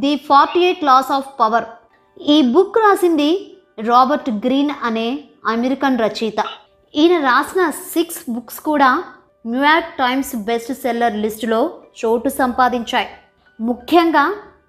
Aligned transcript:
The 0.00 0.10
forty 0.26 0.60
eight 0.66 0.84
laws 0.84 1.10
of 1.12 1.40
power. 1.40 1.64
ఈ 2.34 2.36
book 2.52 2.76
రాసింది 2.78 3.30
Robert 3.78 4.30
Greene 4.44 4.70
అనే 4.84 5.08
అమెరికన్ 5.46 5.98
రచయిత. 5.98 6.40
ఈయన 6.94 7.14
రాసిన 7.24 7.62
సిక్స్ 7.70 8.30
బుక్స్ 8.30 8.60
కూడా 8.60 9.02
New York 9.46 9.98
Times 9.98 10.36
best 10.48 10.72
seller 10.72 11.16
లిస్టులో 11.16 11.60
చోటు 12.00 12.28
సంపాదించాయి. 12.28 13.08
ముఖ్యంగా 13.60 14.24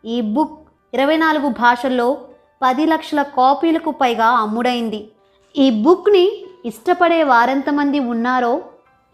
ఈ 0.06 0.22
బుక్ 0.36 0.58
ఇరవై 0.94 1.18
నాలుగు 1.18 1.50
భాషల్లో 1.62 2.18
పది 2.62 2.86
లక్షల 2.86 3.22
కాపీలకు 3.22 3.92
పైగా 3.92 4.28
అమ్ముడైంది. 4.44 5.02
ఈ 5.56 5.70
బుక్ని 5.86 6.26
ఇష్టపడే 6.66 7.24
వారెంతమంది 7.24 8.00
ఉన్నారో 8.00 8.62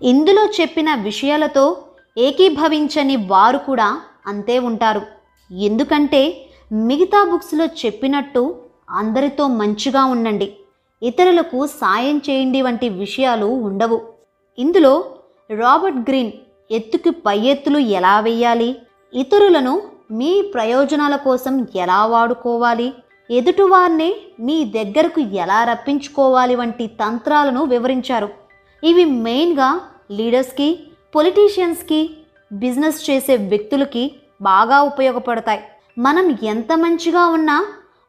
ఇందులో 0.02 0.46
చెప్పిన 0.62 0.90
విషయాలతో 0.96 1.78
ఏకీభవించని 2.18 3.16
వారు 3.16 3.58
కూడా 3.58 4.02
అంతే 4.28 4.60
ఉంటారు. 4.60 5.02
ఎందుకంటే 5.52 6.50
మిగతా 6.72 7.30
బుక్స్లో 7.32 7.66
చెప్పినట్టు 7.66 8.56
అందరితో 8.90 9.48
మంచిగా 9.48 10.06
ఉండండి. 10.06 10.54
ఇతరులకు 11.04 11.68
సాయం 11.68 12.22
చేయండి 12.30 12.62
వంటి 12.62 12.90
విషయాలు 12.90 13.46
ఉండవు. 13.46 14.02
ఇందులో 14.60 15.06
రాబర్ట్ 15.58 15.98
గ్రీన్ 15.98 16.32
ఎత్తుకి 16.72 17.10
పై 17.10 17.40
ఎత్తులు 17.40 17.78
ఎలా 17.78 18.20
వేయాలి? 18.20 18.76
ఇతరులను 19.14 19.82
మీ 20.12 20.42
ప్రయోజనాల 20.42 21.16
కోసం 21.16 21.68
ఎలా 21.76 22.06
వాడుకోవాలి? 22.06 22.94
ఎదుటివారిని 23.32 24.16
మీ 24.40 24.64
దగ్గరకు 24.66 25.22
ఎలా 25.22 25.64
రప్పించుకోవాలి 25.64 26.56
వంటి 26.56 26.88
తంత్రాలను 26.88 27.64
వివరించారు. 27.64 28.30
ఇవి 28.84 29.06
మెయిన్గా 29.06 29.82
లీడర్స్కి 30.12 30.80
పొలిటీషియన్స్కి 31.16 32.10
బిజినెస్ 32.54 33.10
చేసే 33.10 33.36
వ్యక్తులకి 33.36 34.12
బాగా 34.42 34.78
ఉపయోగపడతాయి. 34.90 35.62
మనం 36.06 36.26
ఎంత 36.54 36.72
మంచిగా 36.84 37.24
ఉన్నా 37.38 37.58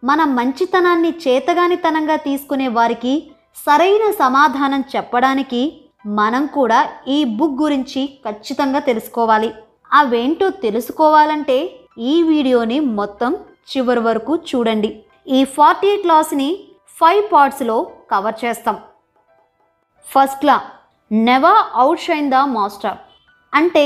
మన 0.02 0.20
మంచితనాన్ని 0.38 1.10
చేతగానితనంగా 1.24 2.16
తీసుకునే 2.26 2.68
వారికి 2.78 3.14
సరైన 3.66 4.04
సమాధానం 4.22 4.82
చెప్పడానికి 4.92 5.62
మనం 6.18 6.42
కూడా 6.56 6.78
ఈ 7.16 7.18
బుక్ 7.38 7.56
గురించి 7.62 8.02
ఖచ్చితంగా 8.26 8.80
తెలుసుకోవాలి. 8.88 9.50
అవేంటో 9.92 10.48
తెలుసుకోవాలంటే 10.64 11.58
ఈ 12.12 12.14
వీడియోని 12.30 12.78
మొత్తం 12.98 13.32
చివరి 13.70 14.02
వరకు 14.06 14.32
చూడండి. 14.48 14.90
ఈ 15.36 15.40
ఫార్టీ 15.56 15.88
ఎయిట్ 15.92 16.06
లాస్ని 16.10 16.48
ఫైవ్ 16.98 17.22
పార్ట్స్లో 17.32 17.76
కవర్ 18.12 18.38
చేస్తాం. 18.44 18.76
First 20.06 20.44
law 20.48 20.56
never 21.10 21.60
outshine 22.06 22.30
the 22.34 22.38
master 22.56 22.98
అంటే 23.52 23.84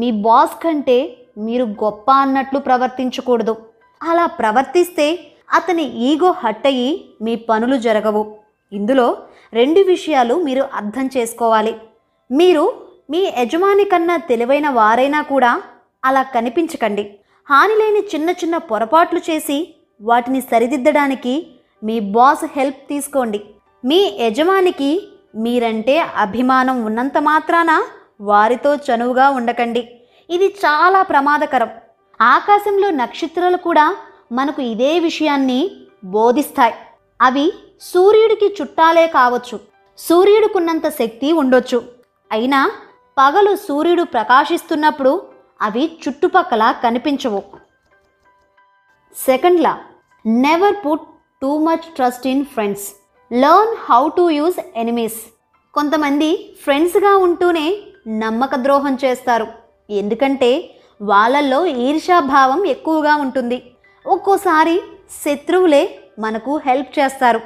మీ 0.00 0.08
బాస్ 0.26 0.56
కంటే 0.64 0.98
మీరు 1.36 1.64
గొప్ప 1.64 2.10
అన్నట్లు 2.10 2.58
ప్రవర్తించకూడదు. 2.58 3.56
అలా 4.02 4.26
ప్రవర్తిస్తే 4.26 5.18
అతని 5.54 5.82
ఈగో 5.82 6.30
హట్ 6.30 6.66
అయ్యి 6.66 7.04
మీ 7.22 7.36
పనులు 7.36 7.76
జరగవు. 7.76 8.36
ఇందులో 8.72 9.16
రెండు 9.52 9.80
విషయాలు 9.80 10.42
మీరు 10.42 10.68
అర్థం 10.74 11.10
చేసుకోవాలి. 11.16 11.76
మీరు 12.30 12.72
మీ 13.10 13.32
యజమాని 13.38 13.84
కన్నా 13.84 14.16
తెలివైన 14.16 14.68
వారైనా 14.68 15.22
కూడా 15.22 15.62
అలా 16.04 16.22
కనిపించకండి. 16.22 17.18
హాని 17.50 17.74
లేని 17.74 17.98
చిన్న 17.98 18.30
చిన్న 18.30 18.56
పొరపాట్లు 18.56 19.20
చేసి 19.30 19.74
వాటిని 20.00 20.40
సరిదిద్దడానికి 20.40 21.46
మీ 21.84 22.00
బాస్ 22.00 22.44
హెల్ప్ 22.56 22.88
తీసుకోండి. 22.88 23.40
మీ 23.84 24.18
యజమానికి 24.20 25.08
మీరంటే 25.36 25.98
అభిమానం 25.98 26.84
ఉన్నంత 26.84 27.18
మాత్రాన 27.18 27.82
వారితో 28.20 28.74
చనువుగా 28.74 29.30
ఉండకండి. 29.30 29.95
ఇది 30.30 30.46
చాలా 30.46 31.02
ప్రమాదకరం. 31.02 31.70
ఆకాశంలో 32.20 32.90
నక్షత్రాలు 32.90 33.56
కూడా 33.56 33.96
మనకు 34.32 34.62
ఇదే 34.62 34.98
విషయాన్ని 34.98 35.70
బోధిస్తాయి. 36.04 36.74
అవి 37.22 37.52
సూర్యుడికి 37.80 38.56
చుట్టాలే 38.62 39.06
కావచ్చు. 39.06 39.60
సూర్యుడికున్నంత 39.98 40.88
శక్తి 40.88 41.32
ఉండొచ్చు. 41.32 41.82
అయినా 42.32 42.72
పగలు 43.18 43.56
సూర్యుడు 43.56 44.02
ప్రకాశిస్తున్నప్పుడు 44.02 45.22
అవి 45.62 45.98
చుట్టుపక్కల 46.08 46.74
కనిపించవు. 46.84 47.42
Second 49.26 49.60
law. 49.60 49.78
Never 50.26 50.74
put 50.86 51.02
too 51.42 51.58
much 51.58 51.86
trust 51.96 52.26
in 52.26 52.44
friends 52.44 52.88
learn 53.32 53.76
how 53.90 54.08
to 54.08 54.30
use 54.30 54.60
enemies 54.76 55.20
కొంతమంది 55.74 56.56
ఫ్రెండ్స్గా 56.62 57.16
ఉంటూనే 57.16 57.78
నమ్మక 58.08 58.54
ద్రోహం 58.54 58.98
చేస్తారు. 59.04 59.65
ఎందుకంటే 59.90 60.70
వాళ్ళల్లో 61.02 61.66
ఈర్షాభావం 61.66 62.66
ఎక్కువగా 62.66 63.16
ఉంటుంది. 63.16 63.62
ఒక్కోసారి 64.06 64.80
శత్రువులే 65.24 65.98
మనకు 66.18 66.60
హెల్ప్ 66.66 66.98
చేస్తారు. 66.98 67.40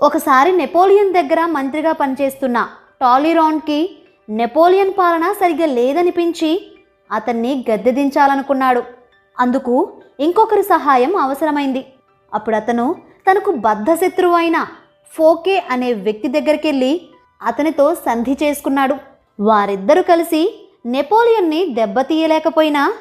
ఒకసారి 0.00 0.52
నెపోలియన్ 0.52 1.12
దగ్గర 1.12 1.46
మంత్రిగా 1.46 1.92
పనిచేస్తున్న 1.92 2.68
టాలిరాన్కి 3.00 3.96
నెపోలియన్ 4.30 4.92
పాలన 4.98 5.32
సరిగ్గా 5.32 5.66
లేదనిపించి 5.66 6.66
అతన్ని 7.12 7.64
గద్దె 7.70 7.90
దించాలనుకున్నాడు 7.90 8.82
అందుకు 9.38 9.92
ఇంకొకరి 10.20 10.62
సహాయం 10.62 11.16
అవసరమైంది. 11.16 11.84
అప్పుడు 12.34 12.56
అతను 12.56 12.96
తనకు 13.30 13.50
బద్ధ 13.50 13.94
శత్రువు 13.94 14.34
అయిన 14.34 14.66
ఫోకే 15.14 15.62
అనే 15.70 15.92
వ్యక్తి 15.92 16.28
దగ్గరికి 16.28 16.68
వెళ్ళి 16.68 17.00
అతనితో 17.42 17.94
సంధి 17.94 18.36
చేసుకున్నాడు. 18.42 18.96
వారిద్దరూ 19.40 20.02
కలిసి 20.02 20.61
నెపోలియన్ని 20.86 21.66
దెబ్బతీయలేకపోయినా 21.74 22.92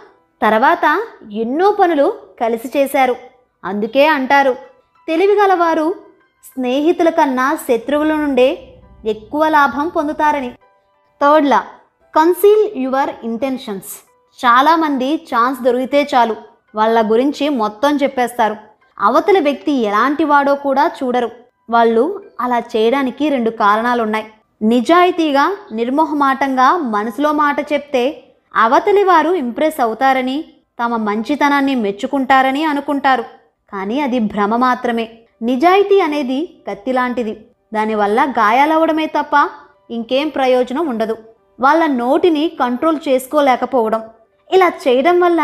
తర్వాత 0.41 1.03
ఎన్నో 1.31 1.71
పనులు 1.71 2.13
కలిసి 2.41 2.71
చేశారు. 2.77 3.15
అందుకే 3.65 4.07
అంటారు 4.07 4.55
తెలివిగలవారు 5.07 5.95
స్నేహితుల 6.53 7.09
కన్నా 7.09 7.55
శత్రువుల 7.55 8.15
నుండే 8.15 8.67
ఎక్కువ 9.05 9.47
లాభం 9.47 9.87
పొందుతారని. 9.87 10.49
Third law 11.21 11.63
conceal 12.15 12.77
your 12.77 13.09
intentions. 13.23 14.05
చాలామంది 14.45 15.15
ఛాన్స్ 15.15 15.61
దొరికితే 15.61 16.07
చాలు 16.15 16.35
వాళ్ళ 16.75 17.11
గురించి 17.11 17.49
మొత్తం 17.49 17.97
చెప్పేస్తారు. 17.97 18.55
అవతల 18.99 19.39
వ్యక్తి 19.39 19.71
ఎలాంటి 19.71 20.23
వాడో 20.23 20.55
కూడా 20.55 20.91
చూడరు. 21.03 21.29
వాళ్ళు 21.69 22.23
అలా 22.41 22.59
చేయడానికి 22.59 23.29
రెండు 23.29 23.49
కారణాలున్నాయి. 23.49 24.33
నిజాయితీగా 24.61 25.51
నిర్మోహమాటంగా 25.71 26.77
మనసులో 26.77 27.31
మాట 27.31 27.73
చెప్తే 27.73 28.23
అవతలి 28.55 29.03
వారు 29.03 29.29
ఇంప్రెస్ 29.29 29.81
అవుతారని 29.81 30.45
తమ 30.79 30.95
మంచితనాన్ని 30.95 31.75
మెచ్చుకుంటారని 31.75 32.63
అనుకుంటారు. 32.63 33.23
కానీ 33.73 33.99
అది 33.99 34.19
భ్రమ 34.19 34.55
మాత్రమే. 34.55 35.05
నిజాయితీ 35.41 35.99
అనేది 35.99 36.39
కత్తి 36.67 36.93
లాంటిది 36.93 37.33
దానివల్ల 37.73 38.19
గాయాలవడమే 38.39 39.05
తప్ప 39.05 39.33
ఇంకేం 39.91 40.29
ప్రయోజనం 40.29 40.87
ఉండదు. 40.87 41.17
వాళ్ళ 41.59 41.85
నోటిని 41.85 42.47
కంట్రోల్ 42.59 42.99
చేసుకోలేకపోవడం. 43.07 44.01
ఇలా 44.53 44.67
చేయడం 44.67 45.19
వల్ల 45.19 45.41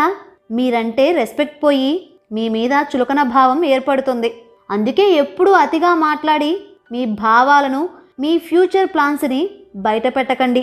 మీరంటే 0.50 1.12
రెస్పెక్ట్ 1.12 1.64
పోయి 1.64 2.10
మీ 2.32 2.48
మీద 2.48 2.72
చులకన 2.72 3.22
భావం 3.22 3.64
ఏర్పడుతుంది. 3.64 4.30
అందుకే 4.70 5.10
ఎప్పుడూ 5.10 5.52
అతిగా 5.52 5.94
మాట్లాడి 5.94 6.60
మీ 6.92 7.04
భావాలను 7.04 7.88
మీ 8.18 8.38
ఫ్యూచర్ 8.38 8.88
ప్లాన్స్ని 8.94 9.40
బయట 9.76 10.06
పెట్టకండి 10.16 10.62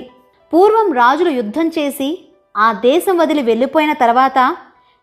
పూర్వం 0.53 0.87
రాజులు 0.93 1.29
యుద్ధం 1.29 1.67
చేసి 1.67 2.09
ఆ 2.55 2.67
దేశం 2.87 3.15
వదిలి 3.17 3.41
వెళ్ళిపోయిన 3.41 3.93
తర్వాత 3.93 4.39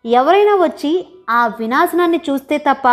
ఎవరైనా 0.05 0.53
వచ్చి 0.55 0.91
ఆ 1.29 1.47
వినాశనాన్ని 1.59 2.19
చూస్తే 2.29 2.57
తప్ప 2.57 2.87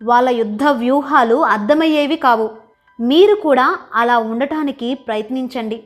వాళ్ళ 0.00 0.28
యుద్ధ 0.40 0.64
వ్యూహాలు 0.80 1.36
అర్థమయ్యేవి 1.54 2.16
కావు. 2.16 2.48
మీరు 2.98 3.34
కూడా 3.46 3.66
అలా 3.94 4.18
ఉండటానికి 4.32 4.88
ప్రయత్నించండి. 5.06 5.78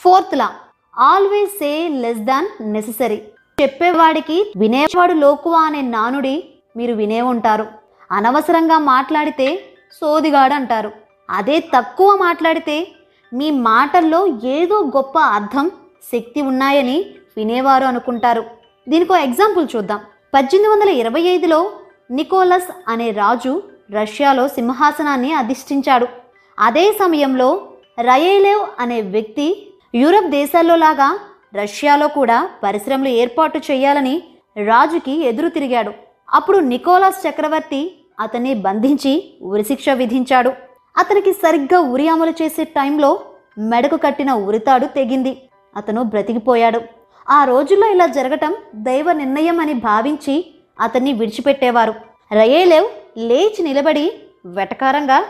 Fourth 0.00 0.36
law 0.36 0.48
always 0.94 1.58
say 1.58 1.72
less 2.02 2.22
than 2.30 2.48
necessary. 2.74 3.18
చెప్పేవాడికి 3.62 4.38
వినేవాడు 4.56 5.12
లోకువా 5.24 5.60
అనే 5.68 5.82
నానుడి 5.94 6.36
మీరు 6.76 6.94
వినే 6.94 7.20
ఉంటారు. 7.32 7.66
అనవసరంగా 8.12 8.78
మాట్లాడితే 8.92 9.48
సోదిగాడు 10.00 10.54
అంటారు 10.54 10.90
అదే 11.30 11.56
తక్కువ 11.74 12.16
మాట్లాడితే 12.16 12.76
మీ 13.32 13.50
మాటల్లో 13.50 14.20
ఏదో 14.56 14.76
గొప్ప 14.96 15.18
అర్థం 15.18 15.70
శక్తి 16.12 16.40
ఉన్నాయని 16.40 16.98
వినేవారు 17.36 17.84
అనుకుంటారు. 17.84 18.42
దీనికో 18.88 19.16
ఎగ్జాంపుల్ 19.16 19.66
చూద్దాం. 19.76 20.00
పద్దెనిమిది 20.34 20.70
వందల 20.72 20.88
ఇరవై 20.88 21.22
ఐదులో 21.34 21.58
నికోలస్ 22.10 22.70
అనే 22.88 23.10
రాజు 23.10 23.62
రష్యాలో 23.92 24.48
సింహాసనాన్ని 24.48 25.32
అధిష్ఠించాడు. 25.32 26.06
అదే 26.58 26.86
సమయంలో 26.92 27.48
రయేలేవ్ 27.98 28.64
అనే 28.78 29.00
వ్యక్తి 29.00 29.46
యూరప్ 29.94 30.30
దేశాల్లో 30.30 30.76
లాగా 30.76 31.08
రష్యాలో 31.54 32.08
కూడా 32.08 32.38
పరిశ్రమలు 32.64 33.08
ఏర్పాటు 33.08 33.58
చేయాలని 33.70 34.22
రాజుకి 34.56 35.14
ఎదురు 35.30 35.48
తిరిగాడు. 35.48 35.92
అప్పుడు 36.34 36.58
నికోలాస్ 36.58 37.26
చక్రవర్తి 37.26 37.82
అతన్ని 38.20 38.54
బంధించి 38.54 39.12
ఉరిశిక్ష 39.42 39.88
విధించాడు. 39.90 40.67
అతనికి 40.98 41.32
సరిగ్గా 41.32 41.80
ఉరి 41.80 42.08
అమలు 42.08 42.30
చేసే 42.30 42.64
టైంలో 42.64 43.20
మెడకు 43.58 43.96
కట్టిన 43.96 44.32
ఉరితాడు 44.32 44.86
తెగింది. 44.86 45.42
అతను 45.76 46.02
బ్రతికిపోయాడు. 46.02 46.80
ఆ 47.30 47.44
రోజుల్లో 47.44 47.86
ఇలా 47.90 48.06
జరగటం 48.06 48.54
దైవ 48.74 49.12
నిర్ణయం 49.12 49.60
అని 49.60 49.74
భావించి 49.74 50.54
అతన్ని 50.80 51.12
విడిచిపెట్టేవారు. 51.12 51.94
రయేలేవ్ 52.32 52.86
లేచి 53.18 53.62
నిలబడి 53.62 54.12
వెటకారంగా 54.46 55.24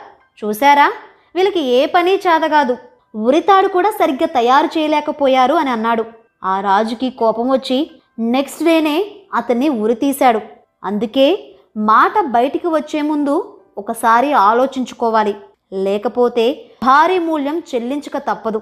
చూశారా? 0.44 0.92
వీళ్ళకి 1.34 1.60
ఏ 1.60 1.86
పని 1.86 2.14
చేతగాదు 2.14 2.76
ఉరితాడు 3.16 3.68
కూడా 3.68 3.90
సరిగ్గా 3.90 4.26
తయారు 4.26 4.78
చేయలేకపోయారు 4.78 5.54
అని 5.54 5.70
అన్నాడు. 5.70 6.04
ఆ 6.44 6.60
రాజుకి 6.60 7.10
కోపం 7.10 7.48
వచ్చి 7.48 7.90
నెక్స్ట్ 8.18 8.64
డేనే 8.64 9.10
అతన్ని 9.34 9.68
ఉరి 9.68 9.94
తీశాడు. 9.94 10.40
అందుకే 10.84 11.56
మాట 11.76 12.20
బయటికి 12.20 12.66
వచ్చే 12.66 13.02
ముందు 13.02 13.56
ఒకసారి 13.78 14.32
ఆలోచించుకోవాలి. 14.32 15.36
లేకపోతే 15.72 16.70
భారీ 16.82 17.18
మూల్యం 17.18 17.62
చెల్లించక 17.74 18.18
తప్పదు. 18.18 18.60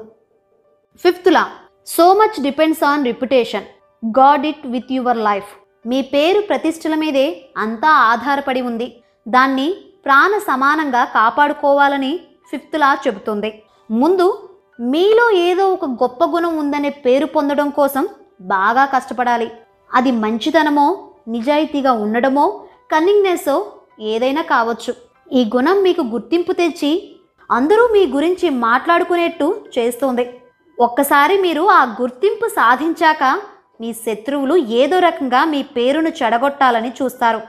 Fifth 1.05 1.32
law 1.32 1.49
so 1.87 2.12
much 2.12 2.43
depends 2.43 2.85
on 2.85 3.05
reputation 3.05 3.64
guard 4.05 4.47
it 4.47 4.67
with 4.67 4.93
your 4.93 5.19
life 5.19 5.50
మీ 5.87 6.03
పేరు 6.03 6.41
ప్రతిష్టల 6.41 6.94
మీదే 6.94 7.50
అంతా 7.56 7.88
ఆధారపడి 7.88 8.61
ఉంది. 8.61 9.03
దాన్ని 9.29 9.75
ప్రాణ 10.05 10.38
సమానంగా 10.38 11.05
కాపాడుకోవాలని 11.05 12.20
ఫిఫ్త్ 12.50 12.79
లా 12.79 12.99
చెబుతుంది. 13.06 13.62
ముందు 13.91 14.49
మీలో 14.81 15.31
ఏదో 15.31 15.73
ఒక 15.73 15.85
గొప్ప 15.85 16.25
గుణం 16.25 16.59
ఉందనే 16.59 16.91
పేరు 16.91 17.26
పొందడం 17.26 17.70
కోసం 17.70 18.09
బాగా 18.41 18.85
కష్టపడాలి. 18.85 19.50
అది 19.94 20.11
మంచితనమో 20.11 21.12
నిజాయితీగా 21.29 21.93
ఉండడమో 21.93 22.64
కన్నింగ్నెస్సో 22.93 23.73
ఏదైనా 24.00 24.43
కావచ్చు. 24.43 25.06
ఈ 25.32 25.50
గుణం 25.56 25.82
మీకు 25.82 26.00
గుర్తింపు 26.00 26.52
తెచ్చి 26.52 27.17
అందరూ 27.50 27.88
మీ 27.93 28.06
గురించి 28.06 28.50
మాట్లాడుకునేట్టు 28.50 29.64
చేస్తుంది. 29.78 30.40
ఒక్కసారి 30.81 31.40
మీరు 31.40 31.62
ఆ 31.62 31.84
గుర్తింపు 31.84 32.49
సాధించాక 32.49 33.40
మీ 33.81 33.93
శత్రువులు 33.93 34.56
ఏదో 34.56 34.99
రకంగా 34.99 35.44
మీ 35.44 35.62
పేరును 35.62 36.08
చెడగొట్టాలని 36.08 36.93
చూస్తారు. 37.02 37.40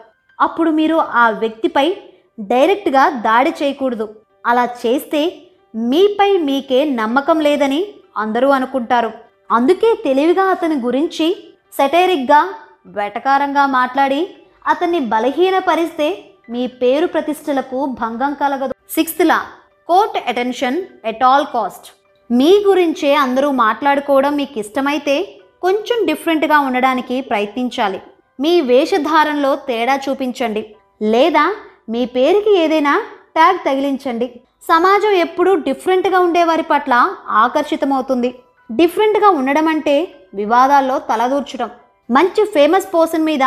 అప్పుడు 0.41 0.71
మీరు 0.71 0.95
ఆ 0.95 1.29
వ్యక్తిపై 1.29 1.97
డైరెక్ట్గా 2.39 3.09
దాడి 3.09 3.49
చేయకూడదు. 3.49 4.15
అలా 4.45 4.65
చేస్తే 4.65 5.43
మీపై 5.75 6.37
మీకే 6.37 6.85
నమ్మకం 6.85 7.39
లేదని 7.39 7.87
అందరూ 8.17 8.49
అనుకుంటారు. 8.49 9.11
అందుకే 9.51 9.95
తెలివిగా 10.05 10.43
అతని 10.43 10.75
గురించి 10.75 11.53
సెటైరిక్గా 11.73 12.53
వెటకారంగా 12.87 13.65
మాట్లాడి 13.65 14.35
అతన్ని 14.67 14.99
బలహీనపరిస్తే 14.99 16.26
మీ 16.49 16.67
పేరు 16.67 17.07
ప్రతిష్టలకు 17.07 17.85
భంగం 17.85 18.33
కలగదు. 18.33 18.73
Sixth 18.89 19.25
law 19.25 19.45
court 19.87 20.29
attention 20.29 20.83
at 21.05 21.23
all 21.23 21.45
cost. 21.53 21.87
మీ 22.31 22.63
గురించే 22.67 23.15
అందరూ 23.15 23.51
మాట్లాడుకోవడం 23.51 24.35
మీకు 24.35 24.59
ఇష్టమైతే 24.59 25.15
కొంచెం 25.61 26.05
డిఫరెంట్గా 26.05 26.59
ఉండడానికి 26.59 27.21
ప్రయత్నించాలి. 27.21 28.01
మీ 28.39 28.61
వేషధారణలో 28.61 29.55
తేడా 29.55 29.99
చూపించండి. 30.09 30.75
లేదా 31.01 31.55
మీ 31.89 32.05
పేరుకి 32.05 32.57
ఏదైనా 32.57 33.01
ట్యాగ్ 33.35 33.57
తగిలించండి. 33.57 34.41
సమాజం 34.67 35.09
ఎప్పుడూ 35.09 35.55
డిఫరెంట్గా 35.55 36.19
ఉండేవారి 36.19 36.63
పట్ల 36.63 37.15
ఆకర్షితమవుతుంది. 37.27 38.35
డిఫరెంట్గా 38.71 39.29
ఉండడం 39.29 39.67
అంటే 39.67 39.95
వివాదాల్లో 40.33 40.99
తలదూర్చడం. 40.99 41.69
మంచి 42.11 42.45
ఫేమస్ 42.45 42.93
పర్సన్ 42.93 43.23
మీద 43.23 43.39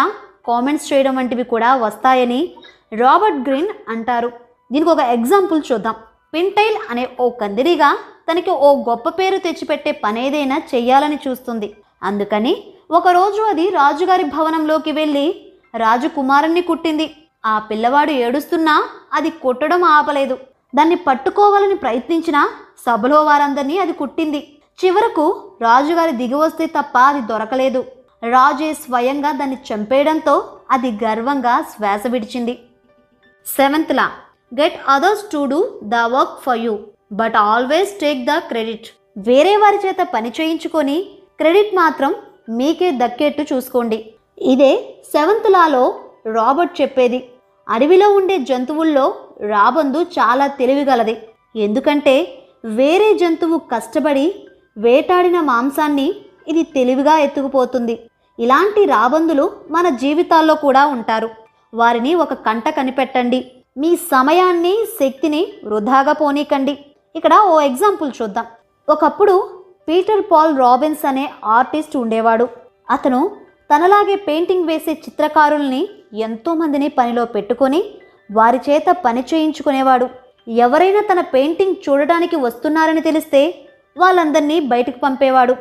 కామెంట్స్ 0.47 0.93
చేయడం 0.93 1.17
వంటివి 1.17 1.45
కూడా 1.45 1.77
వస్తాయని 1.77 2.55
రాబర్ట్ 2.93 3.49
గ్రీన్ 3.49 3.69
అంటారు. 3.89 4.33
దీనికి 4.73 4.91
ఒక 4.91 4.99
ఎగ్జాంపుల్ 4.99 5.63
చూద్దాం. 5.73 5.95
పింటైల్ 6.35 6.77
అనే 6.91 7.09
ఓ 7.21 7.31
కందిరిగా 7.31 7.99
తనకి 8.31 8.51
ఓ 8.51 8.83
గొప్ప 8.83 9.09
పేరు 9.09 9.39
తెచ్చిపెట్టే 9.39 9.93
పనేదైనా 9.93 10.61
చెయ్యాలని 10.75 11.19
చూస్తుంది. 11.29 11.77
అందుకని 12.03 12.65
ఒకరోజు 12.91 13.43
అది 13.43 13.69
రాజుగారి 13.69 14.25
భవనంలోకి 14.25 14.93
వెళ్ళి 14.93 15.47
రాజకుమారుణ్ణి 15.77 16.63
కుట్టింది. 16.63 17.11
ఆ 17.47 17.59
పిల్లవాడు 17.59 18.11
ఏడుస్తున్నా 18.11 18.85
అది 19.13 19.31
కొట్టడం 19.31 19.85
ఆపలేదు. 19.85 20.39
దాన్ని 20.75 20.95
పట్టుకోవాలని 20.95 21.75
ప్రయత్నించినా 21.75 22.49
సభలో 22.87 23.25
వారందరినీ 23.25 23.79
అది 23.79 23.93
కుట్టింది. 23.93 24.59
చివరకు 24.85 25.53
రాజుగారి 25.63 26.13
దిగివస్తే 26.13 26.67
తప్ప 26.67 26.99
అది 26.99 27.21
దొరకలేదు. 27.21 27.85
రాజే 28.31 28.75
స్వయంగా 28.75 29.33
దాన్ని 29.33 29.59
చంపేయడంతో 29.69 30.45
అది 30.71 30.99
గర్వంగా 31.05 31.63
శ్వాస 31.63 32.07
విడిచింది. 32.07 32.59
Seventh 33.57 33.93
law. 33.99 34.07
Get 34.61 34.77
others 34.95 35.25
to 35.33 35.41
do 35.53 35.61
the 35.93 35.97
work 36.15 36.37
for 36.45 36.61
you 36.65 36.75
but 37.21 37.37
always 37.53 37.93
take 38.03 38.21
the 38.31 38.35
credit 38.51 38.89
వేరే 39.29 39.53
వారి 39.63 39.79
చేత 39.85 40.03
పని 40.15 40.31
చేయించుకొని 40.39 40.97
క్రెడిట్ 41.41 41.73
మాత్రం 41.81 42.13
మీకే 42.59 42.91
దక్కేట్టు 43.03 43.43
చూసుకోండి. 43.53 43.99
ఇదే 44.53 44.73
సెవెంత్ 45.15 45.49
లాలో 45.55 45.85
రాబర్ట్ 46.37 46.75
చెప్పేది. 46.81 47.21
అడవిలో 47.67 48.09
ఉండే 48.19 48.37
జంతువుల్లో 48.51 49.07
రాబందు 49.55 50.01
చాలా 50.19 50.47
తెలివిగలది. 50.61 51.17
ఎందుకంటే 51.67 52.15
వేరే 52.79 53.09
జంతువు 53.21 53.59
కష్టపడి 53.73 54.27
వేటాడిన 54.85 55.39
మాంసాన్ని 55.51 56.09
ఇది 56.49 56.63
తెలివిగా 56.77 57.15
ఎత్తుకుపోతుంది. 57.27 57.95
ఇలాంటి 58.39 58.83
రాబందులు 58.95 59.45
మన 59.77 59.87
జీవితాల్లో 60.03 60.55
కూడా 60.67 60.83
ఉంటారు. 60.97 61.29
వారిని 61.75 62.15
ఒక 62.15 62.33
కంట 62.33 62.69
కనిపెట్టండి. 62.69 63.53
మీ 63.79 63.97
సమయాన్ని 63.97 64.75
శక్తిని 65.01 65.53
వృధాగా 65.65 66.13
పోనీకండి. 66.13 66.79
ఇక్కడ 67.17 67.35
ఓ 67.35 67.61
ఎగ్జాంపుల్ 67.61 68.11
చూద్దాం. 68.23 68.47
ఒకప్పుడు 68.89 69.51
పీటర్ 69.89 70.23
పాల్ 70.33 70.59
రాబిన్స్ 70.59 71.07
అనే 71.07 71.31
ఆర్టిస్ట్ 71.45 71.97
ఉండేవాడు. 71.97 72.49
అతను 72.91 73.37
తనలాగే 73.75 74.17
పెయింటింగ్ 74.17 74.67
వేసే 74.67 74.93
చిత్రకారుల్ని 74.93 75.89
ఎంతోమందిని 76.15 76.89
పనిలో 76.89 77.25
పెట్టుకొని 77.25 77.85
వారి 78.33 78.61
చేత 78.71 78.85
పని 79.05 79.25
చేయించుకునేవాడు. 79.35 80.09
ఎవరైనా 80.49 81.01
తన 81.13 81.21
పెయింటింగ్ 81.21 81.77
చూడడానికి 81.89 82.37
వస్తున్నారని 82.37 83.01
తెలిస్తే 83.01 83.67
వాళ్ళందరినీ 83.99 84.61
బయటకు 84.61 84.99
పంపేవాడు. 84.99 85.53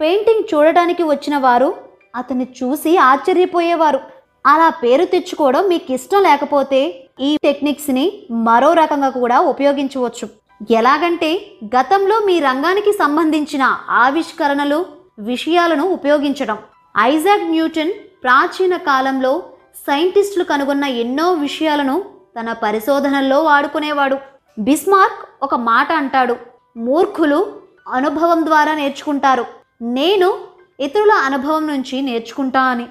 పెయింటింగ్ 0.00 0.54
చూడడానికి 0.54 1.02
వచ్చిన 1.02 1.36
వారు 1.36 1.74
అతన్ని 2.16 2.48
చూసి 2.62 2.96
ఆశ్చర్యపోయేవారు. 2.96 4.00
అలా 4.46 4.68
పేరు 4.68 5.04
తెచ్చుకోవడం 5.04 5.68
మీకు 5.68 5.92
ఇష్టం 5.92 6.22
లేకపోతే 6.22 7.08
ఈ 7.20 7.36
టెక్నిక్స్ని 7.42 8.26
మరో 8.30 8.72
రకంగా 8.72 9.08
కూడా 9.08 9.40
ఉపయోగించవచ్చు. 9.40 10.28
ఎలాగంటే 10.70 11.30
గతంలో 11.76 12.20
మీ 12.26 12.40
రంగానికి 12.40 12.92
సంబంధించిన 12.92 13.78
ఆవిష్కరణలు 13.90 14.86
విషయాలను 15.18 15.84
ఉపయోగించడం. 15.84 16.58
ఐజాక్ 16.98 17.42
న్యూటన్ 17.42 17.92
ప్రాచీన 18.22 18.76
కాలంలో 18.76 19.42
సైంటిస్టులు 19.86 20.44
కనుగొన్న 20.44 20.84
ఎన్నో 20.84 21.32
విషయాలను 21.32 22.04
తన 22.40 22.52
పరిశోధనల్లో 22.52 23.44
వాడుకునేవాడు. 23.44 24.18
బిస్మార్క్ 24.58 25.22
ఒక 25.42 25.54
మాట 25.54 25.92
అంటాడు 25.92 26.36
మూర్ఖులు 26.76 27.52
అనుభవం 27.88 28.46
ద్వారా 28.46 28.74
నేర్చుకుంటారు. 28.74 29.44
నేను 29.82 30.28
ఇతరుల 30.80 31.10
అనుభవం 31.10 31.66
నుంచి 31.66 32.02
నేర్చుకుంటా 32.02 32.60
అని. 32.62 32.86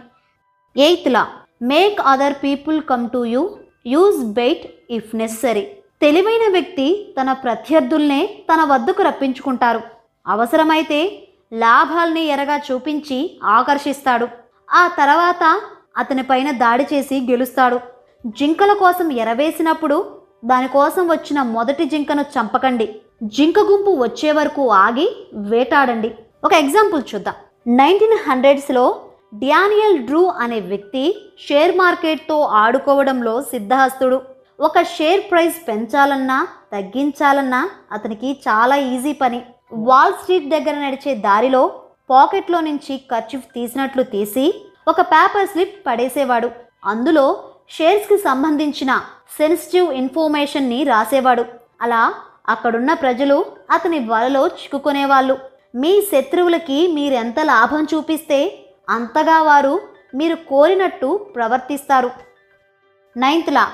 Eighth 0.77 1.09
law 1.09 1.27
make 1.61 1.99
other 2.05 2.33
people 2.33 2.81
come 2.81 3.09
to 3.09 3.25
you 3.25 3.57
use 3.87 4.25
bait 4.25 4.67
if 4.89 5.15
necessary 5.15 5.61
తెలివైన 6.01 6.51
వ్యక్తి 6.51 7.15
తన 7.21 7.31
ప్రత్యర్థుల్నే 7.31 8.29
తన 8.53 8.63
వద్దకు 8.63 9.03
రప్పించుకుంటారు. 9.03 9.81
అవసరమైతే 10.27 11.27
లాభాల్ని 11.53 12.25
ఎరగా 12.25 12.57
చూపించి 12.57 13.39
ఆకర్షిస్తాడు. 13.43 14.27
ఆ 14.71 14.87
తర్వాత 14.87 15.61
అతని 15.97 16.23
పైన 16.23 16.51
దాడి 16.51 16.87
చేసి 16.93 17.27
గెలుస్తాడు. 17.31 17.79
జింకల 18.27 18.73
కోసం 18.73 19.11
ఎరవేసినప్పుడు 19.11 20.17
దానికోసం 20.45 21.07
వచ్చిన 21.07 21.41
మొదటి 21.41 21.85
జింకను 21.85 22.21
చంపకండి. 22.21 22.95
జింక 23.23 23.59
గుంపు 23.59 23.91
వచ్చే 24.03 24.31
వరకు 24.31 24.69
ఆగి 24.69 25.27
వేటాడండి. 25.33 26.15
ఒక 26.43 26.53
ఎగ్జాంపుల్ 26.53 27.03
చూద్దాం. 27.15 27.35
నైన్టీన్ 27.67 28.29
హండ్రెడ్స్లో 28.29 29.01
డ్యానియల్ 29.33 29.99
డ్రూ 29.99 30.25
అనే 30.25 30.59
వ్యక్తి 30.59 31.31
షేర్ 31.39 31.77
మార్కెట్తో 31.77 32.41
ఆడుకోవడంలో 32.41 33.41
సిద్ధహస్తుడు. 33.41 34.21
ఒక 34.59 34.81
షేర్ 34.81 35.31
ప్రైస్ 35.31 35.67
పెంచాలన్నా 35.67 36.47
తగ్గించాలన్నా 36.73 37.69
అతనికి 37.91 38.39
చాలా 38.47 38.75
ఈజీ 38.75 39.13
పని. 39.13 39.41
వాల్ 39.73 40.13
స్ట్రీట్ 40.13 40.49
దగ్గర 40.49 40.75
నడిచే 40.79 41.15
దారిలో 41.15 41.81
పాకెట్లో 42.09 42.59
నుంచి 42.59 42.97
ఖర్చు 42.97 43.39
తీసినట్లు 43.39 44.03
తీసి 44.03 44.65
ఒక 44.87 45.01
పేపర్ 45.01 45.47
స్లిప్ 45.47 45.87
పడేసేవాడు. 45.87 46.51
అందులో 46.85 47.43
షేర్స్కి 47.69 48.17
సంబంధించిన 48.17 49.01
సెన్సిటివ్ 49.37 49.93
ఇన్ఫర్మేషన్ని 49.93 50.83
రాసేవాడు. 50.83 51.45
అలా 51.81 52.13
అక్కడున్న 52.49 52.93
ప్రజలు 52.93 53.45
అతని 53.71 53.99
వలలో 53.99 54.47
చిక్కుకునేవాళ్ళు. 54.47 55.37
మీ 55.75 56.01
శత్రువులకి 56.01 56.87
మీరెంత 56.87 57.39
లాభం 57.39 57.87
చూపిస్తే 57.93 58.60
అంతగా 58.89 59.41
వారు 59.41 59.73
మీరు 60.13 60.35
కోరినట్టు 60.35 61.09
ప్రవర్తిస్తారు. 61.35 62.09
Ninth 63.17 63.53
law 63.53 63.65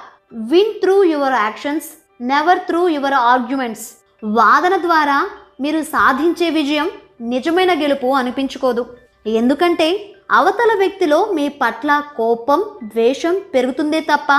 win 0.51 0.73
through 0.81 1.03
your 1.03 1.33
actions 1.33 1.89
never 2.21 2.59
through 2.59 2.87
your 2.89 3.13
arguments 3.13 3.87
వాదన 4.23 4.77
ద్వారా 4.77 5.17
మీరు 5.61 5.81
సాధించే 5.83 6.49
విజయం 6.49 6.87
నిజమైన 7.21 7.71
గెలుపు 7.81 8.07
అనిపించుకోదు. 8.07 8.85
ఎందుకంటే 9.25 9.87
అవతల 10.31 10.71
వ్యక్తిలో 10.77 11.19
మీ 11.33 11.47
పట్ల 11.61 12.03
కోపం 12.17 12.63
ద్వేషం 12.83 13.41
పెరుగుతుందే 13.53 13.99
తప్ప 13.99 14.31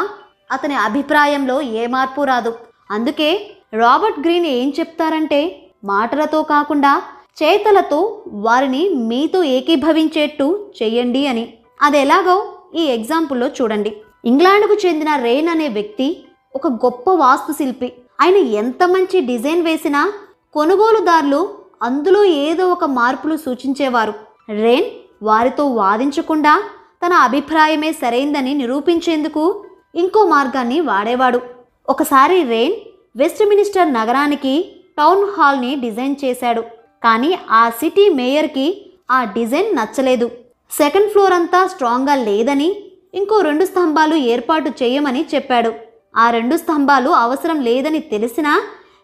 అతని 0.52 0.75
అభిప్రాయంలో 0.75 1.60
ఏ 1.60 1.87
మార్పు 1.87 2.22
రాదు. 2.22 2.52
అందుకే 2.90 3.30
రాబర్ట్ 3.75 4.20
గ్రీన్ 4.20 4.46
ఏం 4.46 4.68
చెప్తారంటే 4.80 5.40
మాటలతో 5.84 6.42
కాకుండా 6.42 7.02
చేతలతో 7.42 8.23
వారిని 8.26 8.88
మీతో 8.88 9.42
ఏకీభవించేట్టు 9.42 10.66
చెయ్యండి 10.83 11.26
అని. 11.26 11.54
అది 11.83 11.99
ఎలాగో 11.99 12.52
ఈ 12.75 12.85
ఎగ్జాంపుల్లో 12.85 13.47
చూడండి. 13.47 13.97
ఇంగ్లాండ్కు 14.25 14.76
చెందిన 14.87 15.16
రెయిన్ 15.16 15.49
అనే 15.49 15.68
వ్యక్తి 15.68 16.25
ఒక 16.54 16.66
గొప్ప 16.66 17.11
వాస్తుశిల్పి 17.11 17.92
ఆయన 18.21 18.37
ఎంత 18.37 18.88
మంచి 18.88 19.21
డిజైన్ 19.21 19.62
వేసినా 19.62 20.12
కొనుగోలుదారులు 20.54 21.49
అందులో 21.83 22.25
ఏదో 22.25 22.68
ఒక 22.68 22.85
మార్పులు 22.85 23.37
సూచించేవారు. 23.37 24.14
రెయిన్ 24.49 24.90
వారితో 25.23 25.66
వాదించకుండా 25.66 26.62
తన 27.07 27.12
అభిప్రాయమే 27.12 27.92
సరైందని 27.92 28.54
నిరూపించేందుకు 28.54 29.64
ఇంకో 29.95 30.25
మార్గాన్ని 30.25 30.80
వాడేవాడు. 30.80 31.40
ఒకసారి 31.88 32.42
రెయిన్ 32.42 32.75
వెస్ట్ 33.16 33.45
మినిస్టర్ 33.49 33.92
నగరానికి 33.92 34.83
టౌన్ 34.99 35.25
హాల్ని 35.30 35.75
డిజైన్ 35.75 36.16
చేశాడు. 36.25 36.77
కానీ 37.04 37.38
ఆ 37.50 37.68
సిటీ 37.68 38.08
మేయర్కి 38.08 38.92
ఆ 39.10 39.24
డిజైన్ 39.24 39.76
నచ్చలేదు. 39.76 40.30
సెకండ్ 40.70 41.10
ఫ్లోర్ 41.10 41.32
అంతా 41.32 41.66
స్ట్రాంగ్గా 41.66 42.14
లేదని 42.14 42.76
ఇంకో 43.14 43.40
రెండు 43.40 43.64
స్తంభాలు 43.64 44.14
ఏర్పాటు 44.14 44.68
చేయమని 44.68 45.26
చెప్పాడు. 45.34 45.72
ఆ 46.16 46.30
రెండు 46.30 46.56
స్తంభాలు 46.56 47.10
అవసరం 47.10 47.60
లేదని 47.60 47.98
తెలిసినా 47.98 48.62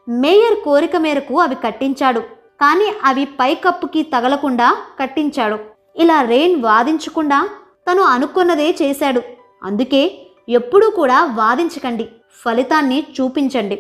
మేయర్ 0.09 0.61
కోరిక 0.61 0.97
మేరకు 0.97 1.41
అవి 1.41 1.55
కట్టించాడు. 1.55 2.21
కానీ 2.61 2.93
అవి 3.05 3.25
పైకప్పుకి 3.25 4.03
తగలకుండా 4.03 4.77
కట్టించాడు. 5.01 5.59
ఇలా 5.97 6.23
రెయిన్ 6.23 6.63
వాదించకుండా 6.63 7.49
తను 7.91 8.03
అనుకున్నదే 8.03 8.77
చేశాడు. 8.83 9.23
అందుకే 9.63 10.27
ఎప్పుడూ 10.49 10.91
కూడా 10.91 11.25
వాదించకండి. 11.25 12.09
ఫలితాన్ని 12.45 13.07
చూపించండి. 13.21 13.77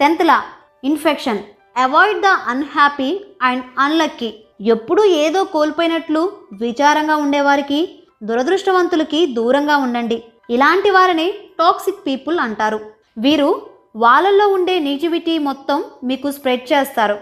Tenth law 0.00 0.42
infection. 0.84 1.38
Avoid 1.76 2.20
the 2.20 2.26
unhappy 2.26 3.24
and 3.42 3.64
unlucky 3.78 4.34
ఎప్పుడూ 4.60 5.04
ఏదో 5.04 5.44
కోల్పోయినట్లు 5.44 6.32
విచారంగా 6.52 7.16
ఉండేవారికి 7.16 7.98
దురదృష్టవంతులకి 8.22 9.26
దూరంగా 9.26 9.76
ఉండండి. 9.76 10.24
ఇలాంటి 10.50 10.90
వారిని 10.90 11.32
టాక్సిక్ 11.60 12.06
పీపుల్ 12.06 12.38
అంటారు. 12.38 12.80
వీరు 13.18 13.66
వాళ్ళల్లో 13.96 14.48
ఉండే 14.48 14.78
నెగిటివిటీ 14.78 15.38
మొత్తం 15.38 15.84
మీకు 16.04 16.30
స్ప్రెడ్ 16.30 16.72
చేస్తారు. 16.72 17.16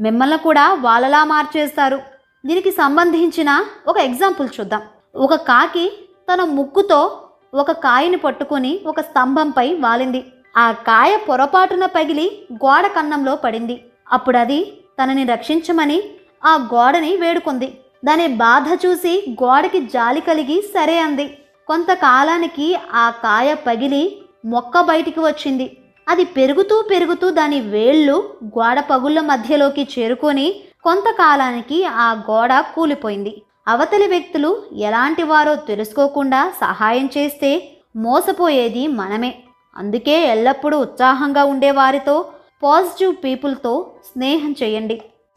మిమ్మల్ని 0.00 0.38
కూడా 0.38 0.74
వాళ్ళలా 0.74 1.24
మార్చేస్తారు. 1.24 1.98
దీనికి 2.46 2.70
సంబంధించిన 2.70 3.64
ఒక 3.88 3.98
ఎగ్జాంపుల్ 3.98 4.48
చూద్దాం. 4.60 4.82
ఒక 5.16 5.34
కాకి 5.34 5.92
తన 6.32 6.44
ముక్కుతో 6.44 7.20
ఒక 7.54 7.70
కాయని 7.70 8.16
పట్టుకొని 8.16 8.80
ఒక 8.86 9.00
స్తంభంపై 9.00 9.74
వాలింది. 9.74 10.24
ఆ 10.56 10.72
కాయ 10.72 11.16
పొరపాటున 11.16 11.86
పగిలి 11.86 12.46
గోడ 12.52 12.86
కన్నంలో 12.86 13.36
పడింది. 13.36 13.84
అప్పుడు 14.12 14.38
అది 14.38 14.72
తనని 15.02 15.24
రక్షించమని 15.24 16.02
ఆ 16.44 16.68
గోడని 16.74 17.16
వేడుకుంది. 17.16 17.78
దాని 18.04 18.26
బాధ 18.26 18.86
చూసి 18.86 19.36
గోడకి 19.42 19.80
జాలి 19.80 20.20
కలిగి 20.20 20.60
సరే 20.60 20.98
అంది. 20.98 21.38
కొంతకాలానికి 21.68 22.78
ఆ 22.94 23.10
కాయ 23.10 23.54
పగిలి 23.54 24.18
మొక్క 24.44 24.80
బయటికి 24.80 25.20
వచ్చింది. 25.20 25.76
అది 26.08 26.24
పెరుగుతూ 26.24 26.82
పెరుగుతూ 26.90 27.30
దాని 27.30 27.60
వేళ్ళు 27.60 28.34
గోడ 28.44 28.80
పగుళ్ళ 28.80 29.20
మధ్యలోకి 29.20 29.88
చేరుకొని 29.98 30.60
కొంతకాలానికి 30.84 31.84
ఆ 31.84 32.12
గోడ 32.30 32.52
కూలిపోయింది. 32.74 33.42
అవతలి 33.68 34.06
వ్యక్తులు 34.06 34.62
ఎలాంటి 34.76 35.22
వారో 35.22 35.54
తెలుసుకోకుండా 35.54 36.52
సహాయం 36.60 37.08
చేస్తే 37.16 37.78
మోసపోయేది 37.96 38.86
మనమే. 38.86 39.34
అందుకే 39.76 40.26
ఎల్లప్పుడూ 40.26 40.78
ఉత్సాహంగా 40.78 41.44
ఉండే 41.44 41.70
వారితో 41.70 42.26
పాజిటివ్ 42.64 43.14
పీపుల్తో 43.24 43.72
స్నేహం 44.10 44.52
చేయండి. 44.62 44.96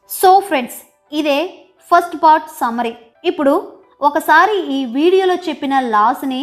సో 0.10 0.40
ఫ్రెండ్స్ 0.40 0.80
ఇదే 1.12 1.40
ఫస్ట్ 1.90 2.16
పార్ట్ 2.24 2.50
సమ్మరీ. 2.60 2.94
ఇప్పుడు 3.26 3.54
ఒకసారి 4.02 4.58
ఈ 4.76 4.86
వీడియోలో 4.98 5.36
చెప్పిన 5.48 5.80
లాస్ని 5.80 6.42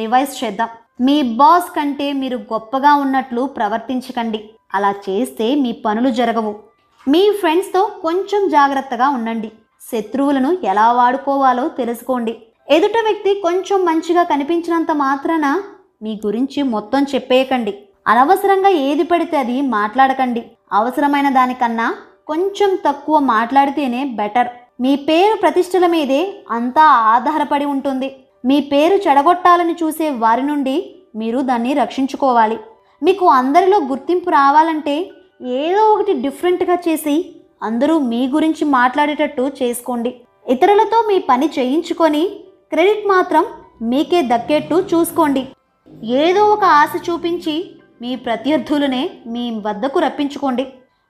రివైజ్ 0.00 0.44
చేద్దాం. 0.44 0.70
మీ 1.06 1.16
బాస్ 1.40 1.70
కంటే 1.76 2.06
మీరు 2.12 2.36
గొప్పగా 2.52 2.92
ఉన్నట్లు 3.04 3.42
ప్రవర్తించకండి. 3.56 4.40
అలా 4.74 4.90
చేస్తే 5.06 5.46
మీ 5.62 5.72
పనులు 5.84 6.10
జరగవు. 6.10 6.52
మీ 7.08 7.22
ఫ్రెండ్స్తో 7.40 7.82
కొంచెం 8.02 8.42
జాగ్రత్తగా 8.48 9.08
ఉండండి. 9.08 9.50
శత్రువులను 9.90 10.50
ఎలా 10.72 10.92
వాడుకోవాలో 10.92 11.64
తెలుసుకోండి. 11.80 12.34
ఎదుట 12.68 12.96
వ్యక్తి 13.04 13.30
కొంచెం 13.46 13.78
మంచిగా 13.84 14.22
కనిపించినంత 14.22 14.90
మాత్రాన 15.04 15.46
మీ 16.04 16.12
గురించి 16.26 16.60
మొత్తం 16.74 17.02
చెప్పేయకండి. 17.14 17.72
అనవసరంగా 18.06 18.70
ఏది 18.86 19.02
పడితే 19.02 19.36
అది 19.36 19.56
మాట్లాడకండి. 19.76 20.42
అవసరమైన 20.72 21.28
దానికన్నా 21.28 21.86
కొంచెం 22.26 22.70
తక్కువ 22.86 23.18
మాట్లాడితేనే 23.34 24.04
బెటర్. 24.18 24.50
మీ 24.80 24.96
పేరు 25.08 25.34
ప్రతిష్టల 25.42 25.86
మీదే 25.86 26.20
అంతా 26.50 26.84
ఆధారపడి 27.14 27.64
ఉంటుంది. 27.64 28.08
మీ 28.44 28.60
పేరు 28.72 28.96
చెడగొట్టాలని 29.04 29.74
చూసే 29.82 30.10
వారి 30.24 30.42
నుండి 30.42 30.76
మీరు 31.16 31.38
దాన్ని 31.50 31.72
రక్షించుకోవాలి. 31.72 32.56
మీకు 33.02 33.26
అందరిలో 33.40 33.78
గుర్తింపు 33.90 34.30
రావాలంటే 34.30 34.96
ఏదో 35.62 35.82
ఒకటి 35.92 36.12
డిఫరెంట్గా 36.24 36.76
చేసి 36.88 37.14
అందరూ 37.62 37.94
మీ 38.10 38.20
గురించి 38.28 38.64
మాట్లాడేటట్టు 38.64 39.44
చేసుకోండి. 39.60 40.10
ఇతరులతో 40.48 40.98
మీ 41.08 41.18
పని 41.30 41.50
చేయించుకొని 41.58 42.22
క్రెడిట్ 42.72 43.04
మాత్రం 43.06 43.44
మీకే 43.90 44.22
దక్కేట్టు 44.22 44.76
చూసుకోండి. 44.92 45.42
ఏదో 46.24 46.42
ఒక 46.54 46.64
ఆశ 46.80 46.92
చూపించి 47.10 47.54
మీ 48.02 48.16
ప్రత్యర్థులనే 48.16 49.02
మీ 49.26 49.44
వద్దకు 49.66 49.98
రప్పించుకోండి. 50.00 50.64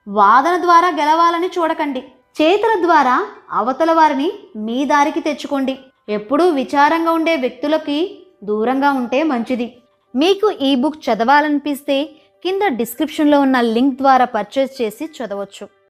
వాదన 0.07 0.55
ద్వారా 0.61 0.87
గెలవాలని 0.87 1.49
చూడకండి. 1.59 2.01
చేతుల 2.41 2.73
ద్వారా 2.85 3.15
అవతల 3.51 3.91
వారిని 3.91 4.31
మీ 4.55 4.85
దారికి 4.85 5.19
తెచ్చుకోండి. 5.19 5.79
ఎప్పుడూ 6.09 6.49
విచారంగా 6.49 7.11
ఉండే 7.11 7.35
వ్యక్తులకి 7.35 7.97
దూరంగా 8.43 8.91
ఉంటే 8.91 9.23
మంచిది. 9.23 9.67
మీకు 10.15 10.51
ఈ 10.51 10.75
బుక్ 10.75 10.99
చదవాలనిపిస్తే 11.07 11.97
కింద 12.43 12.61
డిస్క్రిప్షన్లో 12.67 13.39
ఉన్న 13.41 13.59
లింక్ 13.61 13.95
ద్వారా 13.95 14.25
పర్చేస్ 14.25 14.81
చేసి 14.81 15.05
చదవచ్చు. 15.05 15.65